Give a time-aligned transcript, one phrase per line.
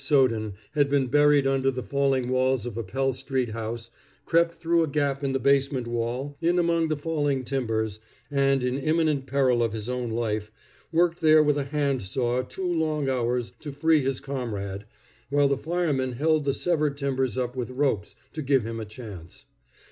[0.03, 3.91] Soden had been buried under the falling walls of a Pell street house,
[4.25, 7.99] crept through a gap in the basement wall, in among the fallen timbers,
[8.31, 10.51] and, in imminent peril of his own life,
[10.91, 14.85] worked there with a hand saw two long hours to free his comrade,
[15.29, 19.45] while the firemen held the severed timbers up with ropes to give him a chance.